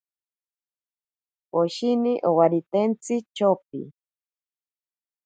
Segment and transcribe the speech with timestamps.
[1.51, 3.81] Poshini owaritentsi chopi.